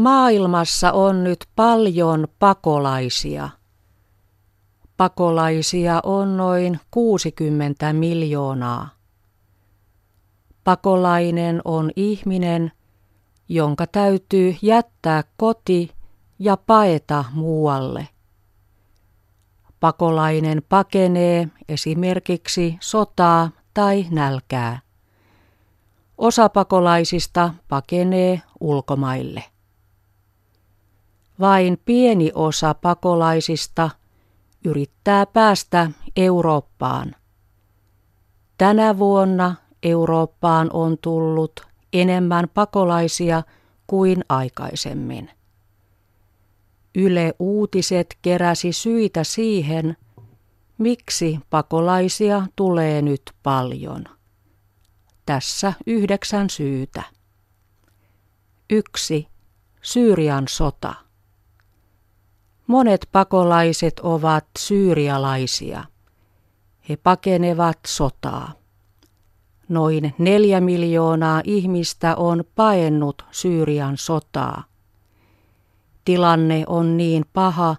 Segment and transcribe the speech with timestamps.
[0.00, 3.48] Maailmassa on nyt paljon pakolaisia.
[4.96, 8.88] Pakolaisia on noin 60 miljoonaa.
[10.64, 12.72] Pakolainen on ihminen,
[13.48, 15.90] jonka täytyy jättää koti
[16.38, 18.08] ja paeta muualle.
[19.80, 24.80] Pakolainen pakenee esimerkiksi sotaa tai nälkää.
[26.18, 29.49] Osa pakolaisista pakenee ulkomaille.
[31.40, 33.90] Vain pieni osa pakolaisista
[34.64, 37.14] yrittää päästä Eurooppaan.
[38.58, 41.60] Tänä vuonna Eurooppaan on tullut
[41.92, 43.42] enemmän pakolaisia
[43.86, 45.30] kuin aikaisemmin.
[46.94, 49.96] Yle Uutiset keräsi syitä siihen,
[50.78, 54.04] miksi pakolaisia tulee nyt paljon.
[55.26, 57.02] Tässä yhdeksän syytä.
[58.70, 59.28] Yksi.
[59.82, 61.09] Syyrian sota.
[62.70, 65.84] Monet pakolaiset ovat syyrialaisia.
[66.88, 68.52] He pakenevat sotaa.
[69.68, 74.64] Noin neljä miljoonaa ihmistä on paennut Syyrian sotaa.
[76.04, 77.76] Tilanne on niin paha,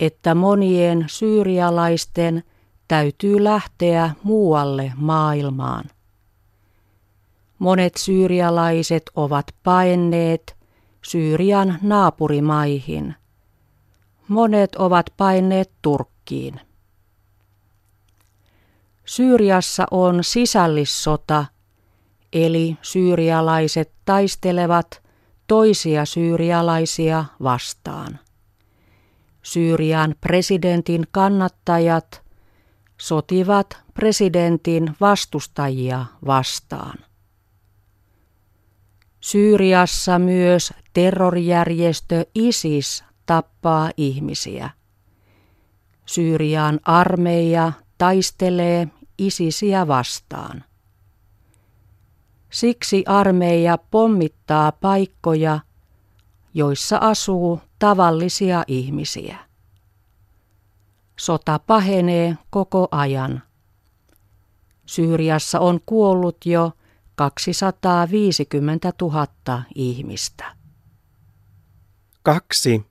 [0.00, 2.42] että monien syyrialaisten
[2.88, 5.84] täytyy lähteä muualle maailmaan.
[7.58, 10.56] Monet syyrialaiset ovat paenneet
[11.02, 13.19] Syyrian naapurimaihin.
[14.30, 16.60] Monet ovat paineet Turkkiin.
[19.04, 21.44] Syyriassa on sisällissota,
[22.32, 25.02] eli syyrialaiset taistelevat
[25.46, 28.18] toisia syyrialaisia vastaan.
[29.42, 32.22] Syyrian presidentin kannattajat
[33.00, 36.98] sotivat presidentin vastustajia vastaan.
[39.20, 44.70] Syyriassa myös terrorijärjestö ISIS tappaa ihmisiä.
[46.06, 50.64] Syyrian armeija taistelee ISISiä vastaan.
[52.50, 55.60] Siksi armeija pommittaa paikkoja,
[56.54, 59.38] joissa asuu tavallisia ihmisiä.
[61.18, 63.42] Sota pahenee koko ajan.
[64.86, 66.72] Syyriassa on kuollut jo
[67.14, 70.56] 250 000 ihmistä.
[72.22, 72.89] Kaksi.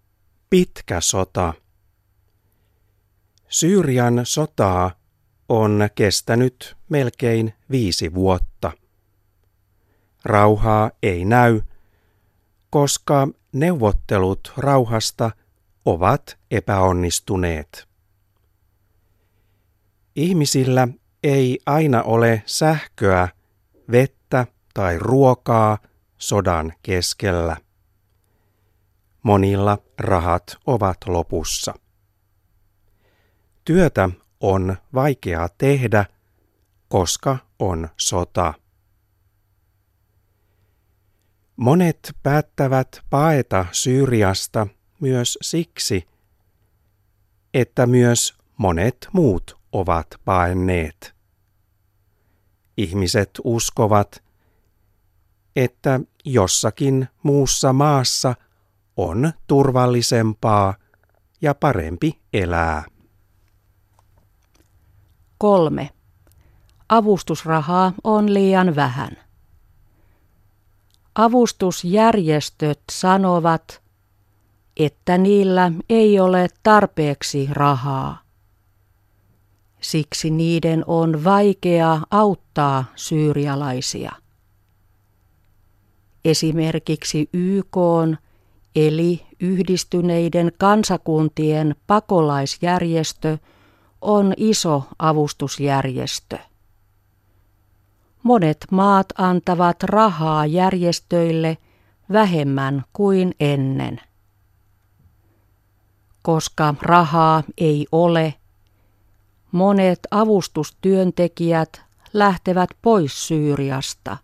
[0.49, 1.53] Pitkä sota.
[3.49, 4.91] Syyrian sotaa
[5.49, 8.71] on kestänyt melkein viisi vuotta.
[10.25, 11.61] Rauhaa ei näy,
[12.69, 15.31] koska neuvottelut rauhasta
[15.85, 17.87] ovat epäonnistuneet.
[20.15, 20.87] Ihmisillä
[21.23, 23.27] ei aina ole sähköä,
[23.91, 25.77] vettä tai ruokaa
[26.17, 27.57] sodan keskellä.
[29.23, 31.73] Monilla rahat ovat lopussa.
[33.65, 34.09] Työtä
[34.39, 36.05] on vaikeaa tehdä,
[36.87, 38.53] koska on sota.
[41.55, 44.67] Monet päättävät paeta Syyriasta
[45.01, 46.07] myös siksi,
[47.53, 51.15] että myös monet muut ovat paenneet.
[52.77, 54.23] Ihmiset uskovat,
[55.55, 58.35] että jossakin muussa maassa
[59.03, 60.75] on turvallisempaa
[61.41, 62.83] ja parempi elää.
[65.37, 65.89] Kolme.
[66.89, 69.11] Avustusrahaa on liian vähän.
[71.15, 73.81] Avustusjärjestöt sanovat,
[74.77, 78.21] että niillä ei ole tarpeeksi rahaa.
[79.81, 84.11] Siksi niiden on vaikea auttaa syyrialaisia.
[86.25, 87.77] Esimerkiksi YK
[88.75, 93.37] eli Yhdistyneiden kansakuntien pakolaisjärjestö
[94.01, 96.37] on iso avustusjärjestö.
[98.23, 101.57] Monet maat antavat rahaa järjestöille
[102.11, 104.01] vähemmän kuin ennen.
[106.21, 108.33] Koska rahaa ei ole,
[109.51, 111.81] monet avustustyöntekijät
[112.13, 114.17] lähtevät pois Syyriasta.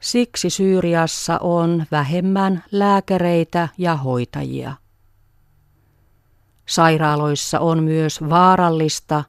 [0.00, 4.76] Siksi Syyriassa on vähemmän lääkäreitä ja hoitajia.
[6.68, 9.24] Sairaaloissa on myös vaarallista,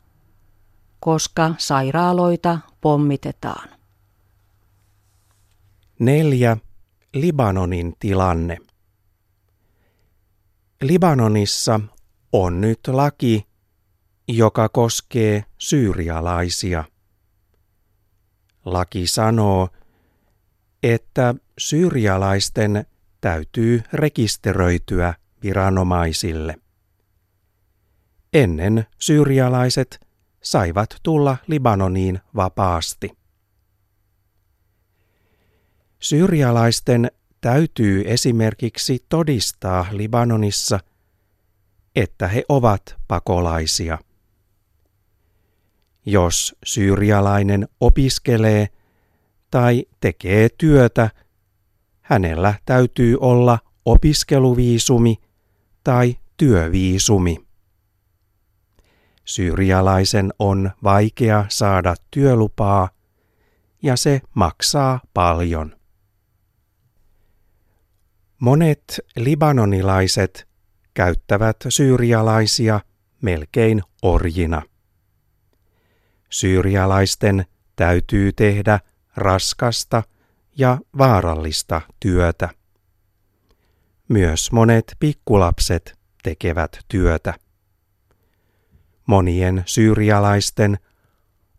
[1.00, 3.70] koska sairaaloita pommitetaan.
[6.00, 6.58] Neljä.
[7.14, 8.58] Libanonin tilanne.
[10.82, 11.80] Libanonissa
[12.34, 13.48] on nyt laki,
[14.28, 16.84] joka koskee syyrialaisia.
[18.66, 19.70] Laki sanoo,
[20.84, 22.86] että syyrialaisten
[23.22, 25.14] täytyy rekisteröityä
[25.44, 26.56] viranomaisille.
[28.34, 30.08] Ennen syyrialaiset
[30.42, 33.12] saivat tulla Libanoniin vapaasti.
[36.00, 37.12] Syyrialaisten
[37.42, 40.80] täytyy esimerkiksi todistaa Libanonissa,
[41.96, 43.98] että he ovat pakolaisia.
[46.06, 48.68] Jos syyrialainen opiskelee
[49.52, 51.10] tai tekee työtä,
[52.02, 55.18] hänellä täytyy olla opiskeluviisumi
[55.84, 57.38] tai työviisumi.
[59.26, 62.90] Syyrialaisen on vaikea saada työlupaa
[63.82, 65.76] ja se maksaa paljon.
[68.40, 70.48] Monet libanonilaiset
[70.94, 72.80] käyttävät syyrialaisia
[73.22, 74.62] melkein orjina.
[76.30, 77.46] Syyrialaisten
[77.76, 78.80] täytyy tehdä
[79.16, 80.04] raskasta
[80.58, 82.50] ja vaarallista työtä.
[84.08, 87.34] Myös monet pikkulapset tekevät työtä.
[89.06, 90.78] Monien syyrialaisten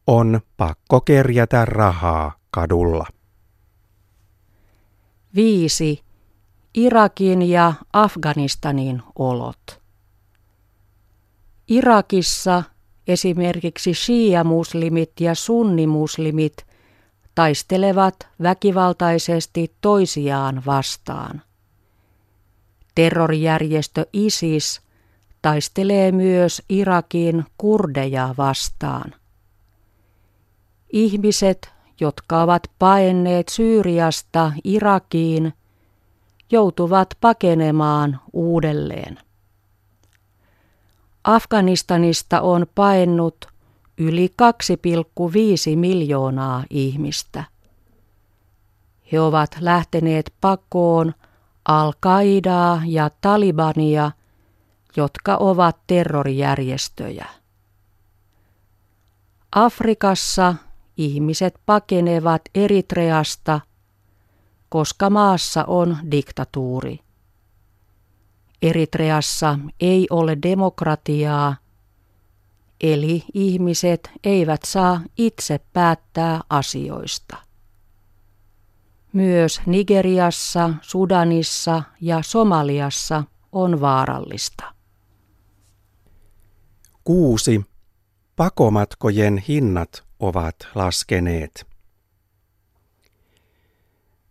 [0.07, 3.07] on pakko kerjätä rahaa kadulla.
[5.35, 6.03] 5.
[6.75, 9.83] Irakin ja Afganistanin olot.
[11.69, 12.63] Irakissa
[13.07, 16.57] esimerkiksi shia-muslimit ja sunnimuslimit
[17.35, 21.43] taistelevat väkivaltaisesti toisiaan vastaan.
[22.95, 24.81] Terrorijärjestö ISIS
[25.43, 29.15] taistelee myös Irakin kurdeja vastaan.
[30.93, 35.53] Ihmiset, jotka ovat paenneet Syyriasta Irakiin,
[36.51, 39.19] joutuvat pakenemaan uudelleen.
[41.25, 43.52] Afganistanista on paennut
[43.99, 44.35] yli
[45.71, 47.45] 2,5 miljoonaa ihmistä.
[49.13, 51.15] He ovat lähteneet pakoon
[51.65, 54.11] Al-Qaidaa ja Talibania,
[54.97, 57.27] jotka ovat terrorijärjestöjä.
[59.55, 60.55] Afrikassa
[60.97, 63.61] ihmiset pakenevat Eritreasta,
[64.69, 66.99] koska maassa on diktatuuri.
[68.63, 71.57] Eritreassa ei ole demokratiaa,
[72.83, 77.37] eli ihmiset eivät saa itse päättää asioista.
[79.13, 84.75] Myös Nigeriassa, Sudanissa ja Somaliassa on vaarallista.
[87.05, 87.65] 6.
[88.37, 91.67] Pakomatkojen hinnat ovat laskeneet.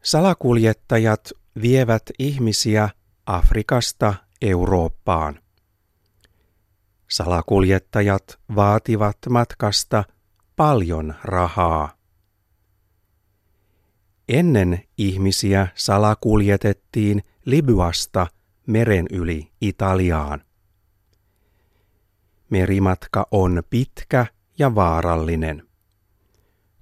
[0.04, 1.30] Salakuljettajat
[1.62, 2.90] vievät ihmisiä
[3.26, 5.41] Afrikasta Eurooppaan.
[7.12, 10.04] Salakuljettajat vaativat matkasta
[10.56, 11.98] paljon rahaa.
[14.30, 18.28] Ennen ihmisiä salakuljetettiin Libyasta
[18.68, 20.42] meren yli Italiaan.
[22.50, 24.26] Merimatka on pitkä
[24.60, 25.68] ja vaarallinen.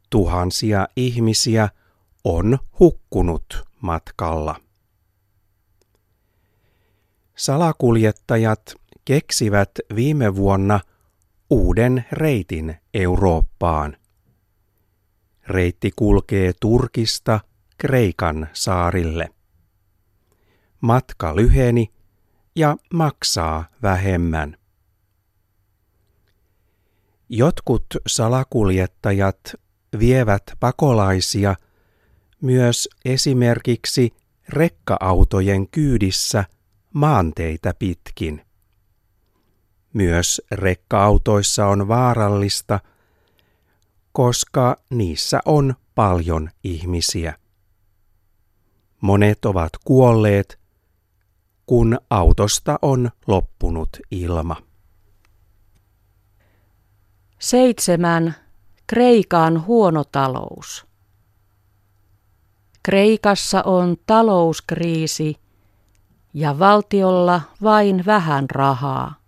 [0.10, 1.70] Tuhansia ihmisiä
[2.24, 4.56] on hukkunut matkalla.
[7.36, 8.76] Salakuljettajat
[9.09, 10.79] keksivät viime vuonna
[11.50, 13.97] uuden reitin Eurooppaan.
[15.47, 17.39] Reitti kulkee Turkista
[17.77, 19.29] Kreikan saarille.
[20.81, 21.94] Matka lyheni
[22.56, 24.57] ja maksaa vähemmän.
[27.30, 29.56] Jotkut salakuljettajat
[29.99, 31.56] vievät pakolaisia
[32.42, 34.13] myös esimerkiksi
[34.49, 36.45] rekka-autojen kyydissä
[36.94, 38.48] maanteitä pitkin.
[39.94, 42.80] Myös rekka-autoissa on vaarallista,
[44.12, 47.34] koska niissä on paljon ihmisiä.
[49.02, 50.60] Monet ovat kuolleet,
[51.66, 54.56] kun autosta on loppunut ilma.
[57.40, 58.36] 7.
[58.88, 60.86] Kreikan huono talous.
[62.84, 65.36] Kreikassa on talouskriisi
[66.34, 69.19] ja valtiolla vain vähän rahaa.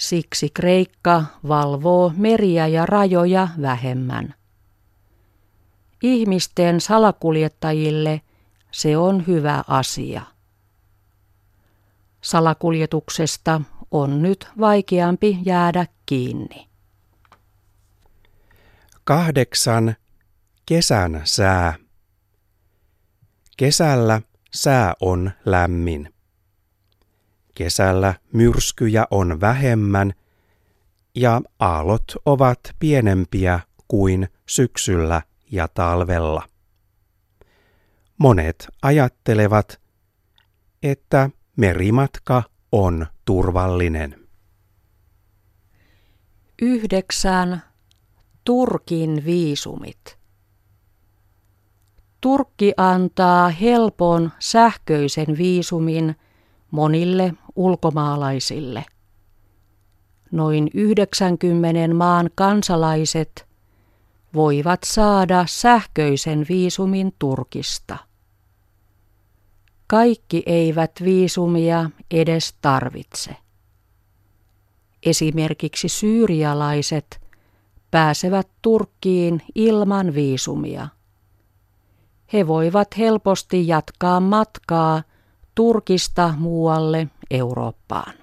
[0.00, 4.34] Siksi Kreikka valvoo meriä ja rajoja vähemmän.
[6.02, 8.20] Ihmisten salakuljettajille
[8.70, 10.22] se on hyvä asia.
[12.20, 16.68] Salakuljetuksesta on nyt vaikeampi jäädä kiinni.
[19.04, 19.96] Kahdeksan.
[20.66, 21.74] Kesän sää.
[23.56, 24.22] Kesällä
[24.54, 26.14] sää on lämmin.
[27.60, 30.12] Kesällä myrskyjä on vähemmän
[31.14, 36.42] ja aallot ovat pienempiä kuin syksyllä ja talvella.
[38.18, 39.80] monet ajattelevat,
[40.82, 44.28] että merimatka on turvallinen.
[46.62, 47.62] Yhdeksän.
[48.44, 50.18] Turkin viisumit.
[52.20, 56.16] Turkki antaa helpon sähköisen viisumin
[56.70, 58.84] monille ulkomaalaisille.
[60.32, 63.46] Noin 90 maan kansalaiset
[64.34, 67.96] voivat saada sähköisen viisumin Turkista.
[69.86, 73.36] Kaikki eivät viisumia edes tarvitse.
[75.02, 77.20] Esimerkiksi syyrialaiset
[77.90, 80.88] pääsevät Turkkiin ilman viisumia.
[82.32, 85.02] He voivat helposti jatkaa matkaa
[85.54, 88.14] Turkista muualle Eurooppaan.